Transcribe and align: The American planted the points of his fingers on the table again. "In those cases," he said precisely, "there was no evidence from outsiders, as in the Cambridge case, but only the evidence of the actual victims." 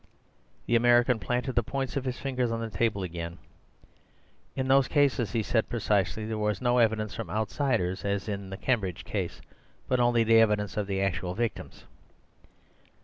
The 0.65 0.75
American 0.75 1.19
planted 1.19 1.53
the 1.53 1.61
points 1.61 1.95
of 1.95 2.05
his 2.05 2.17
fingers 2.17 2.49
on 2.49 2.59
the 2.59 2.71
table 2.71 3.03
again. 3.03 3.37
"In 4.55 4.67
those 4.67 4.87
cases," 4.87 5.33
he 5.33 5.43
said 5.43 5.69
precisely, 5.69 6.25
"there 6.25 6.39
was 6.39 6.59
no 6.59 6.79
evidence 6.79 7.13
from 7.13 7.29
outsiders, 7.29 8.03
as 8.03 8.27
in 8.27 8.49
the 8.49 8.57
Cambridge 8.57 9.05
case, 9.05 9.41
but 9.87 9.99
only 9.99 10.23
the 10.23 10.39
evidence 10.39 10.75
of 10.75 10.87
the 10.87 11.03
actual 11.03 11.35
victims." 11.35 11.85